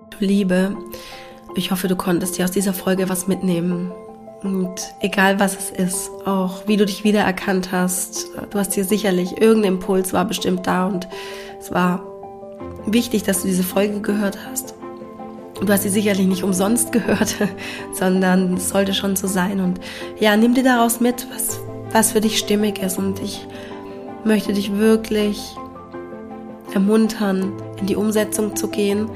Du 0.09 0.17
Liebe, 0.25 0.75
ich 1.55 1.71
hoffe, 1.71 1.87
du 1.87 1.95
konntest 1.95 2.37
dir 2.37 2.45
aus 2.45 2.51
dieser 2.51 2.73
Folge 2.73 3.07
was 3.09 3.27
mitnehmen. 3.27 3.91
Und 4.43 4.93
egal 4.99 5.39
was 5.39 5.55
es 5.57 5.69
ist, 5.71 6.11
auch 6.25 6.67
wie 6.67 6.75
du 6.75 6.85
dich 6.85 7.05
wiedererkannt 7.05 7.71
hast, 7.71 8.27
du 8.49 8.59
hast 8.59 8.75
dir 8.75 8.83
sicherlich 8.83 9.41
irgendein 9.41 9.75
Impuls 9.75 10.11
war 10.11 10.25
bestimmt 10.25 10.67
da 10.67 10.87
und 10.87 11.07
es 11.59 11.71
war 11.71 12.03
wichtig, 12.85 13.23
dass 13.23 13.41
du 13.41 13.47
diese 13.47 13.63
Folge 13.63 14.01
gehört 14.01 14.37
hast. 14.51 14.75
Du 15.61 15.71
hast 15.71 15.83
sie 15.83 15.89
sicherlich 15.89 16.27
nicht 16.27 16.43
umsonst 16.43 16.91
gehört, 16.91 17.35
sondern 17.93 18.55
es 18.55 18.69
sollte 18.69 18.93
schon 18.93 19.15
so 19.15 19.27
sein. 19.27 19.61
Und 19.61 19.79
ja, 20.19 20.35
nimm 20.35 20.53
dir 20.53 20.63
daraus 20.63 20.99
mit, 20.99 21.25
was, 21.33 21.59
was 21.93 22.11
für 22.11 22.19
dich 22.19 22.37
stimmig 22.37 22.79
ist. 22.79 22.97
Und 22.97 23.21
ich 23.21 23.47
möchte 24.25 24.51
dich 24.51 24.75
wirklich 24.77 25.55
ermuntern, 26.73 27.53
in 27.79 27.85
die 27.85 27.95
Umsetzung 27.95 28.57
zu 28.57 28.67
gehen 28.67 29.09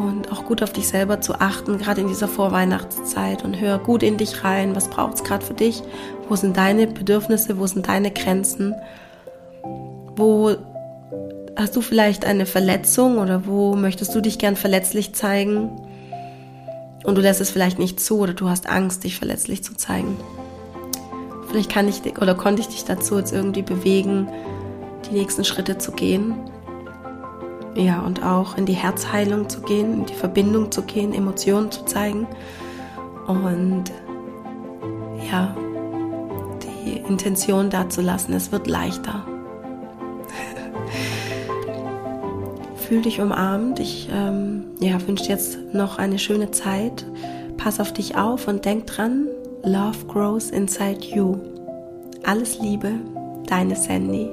und 0.00 0.32
auch 0.32 0.44
gut 0.44 0.62
auf 0.62 0.72
dich 0.72 0.88
selber 0.88 1.20
zu 1.20 1.34
achten, 1.34 1.78
gerade 1.78 2.00
in 2.00 2.08
dieser 2.08 2.28
Vorweihnachtszeit 2.28 3.44
und 3.44 3.60
hör 3.60 3.78
gut 3.78 4.02
in 4.02 4.16
dich 4.16 4.42
rein, 4.44 4.74
was 4.74 4.88
braucht 4.88 5.14
es 5.14 5.24
gerade 5.24 5.44
für 5.44 5.54
dich, 5.54 5.82
wo 6.28 6.36
sind 6.36 6.56
deine 6.56 6.86
Bedürfnisse, 6.86 7.58
wo 7.58 7.66
sind 7.66 7.86
deine 7.86 8.10
Grenzen, 8.10 8.74
wo 10.16 10.56
hast 11.56 11.76
du 11.76 11.82
vielleicht 11.82 12.24
eine 12.24 12.46
Verletzung 12.46 13.18
oder 13.18 13.46
wo 13.46 13.74
möchtest 13.76 14.14
du 14.14 14.22
dich 14.22 14.38
gern 14.38 14.56
verletzlich 14.56 15.12
zeigen 15.14 15.70
und 17.04 17.16
du 17.16 17.20
lässt 17.20 17.40
es 17.40 17.50
vielleicht 17.50 17.78
nicht 17.78 18.00
zu 18.00 18.20
oder 18.20 18.32
du 18.32 18.48
hast 18.48 18.68
Angst, 18.68 19.04
dich 19.04 19.18
verletzlich 19.18 19.62
zu 19.62 19.76
zeigen. 19.76 20.16
vielleicht 21.48 21.70
kann 21.70 21.88
ich 21.88 22.00
oder 22.20 22.34
konnte 22.34 22.62
ich 22.62 22.68
dich 22.68 22.84
dazu 22.84 23.18
jetzt 23.18 23.32
irgendwie 23.32 23.62
bewegen, 23.62 24.28
die 25.10 25.18
nächsten 25.18 25.44
Schritte 25.44 25.76
zu 25.78 25.92
gehen. 25.92 26.34
Ja, 27.80 28.02
und 28.02 28.22
auch 28.22 28.58
in 28.58 28.66
die 28.66 28.74
Herzheilung 28.74 29.48
zu 29.48 29.62
gehen, 29.62 29.94
in 29.94 30.06
die 30.06 30.14
Verbindung 30.14 30.70
zu 30.70 30.82
gehen, 30.82 31.14
Emotionen 31.14 31.70
zu 31.70 31.86
zeigen. 31.86 32.26
Und 33.26 33.84
ja, 35.30 35.56
die 36.84 36.98
Intention 36.98 37.70
da 37.70 37.88
zu 37.88 38.02
lassen. 38.02 38.34
Es 38.34 38.52
wird 38.52 38.66
leichter. 38.66 39.24
Fühl 42.76 43.00
dich 43.00 43.18
umarmt. 43.18 43.80
Ich 43.80 44.10
ähm, 44.12 44.64
ja, 44.80 44.98
wünsche 45.06 45.30
jetzt 45.30 45.58
noch 45.72 45.96
eine 45.96 46.18
schöne 46.18 46.50
Zeit. 46.50 47.06
Pass 47.56 47.80
auf 47.80 47.94
dich 47.94 48.16
auf 48.16 48.46
und 48.46 48.66
denk 48.66 48.88
dran, 48.88 49.26
Love 49.62 50.04
grows 50.06 50.50
inside 50.50 51.00
you. 51.00 51.38
Alles 52.24 52.58
Liebe, 52.58 52.92
deine 53.46 53.74
Sandy. 53.74 54.28